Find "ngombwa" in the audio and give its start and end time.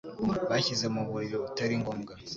1.81-2.13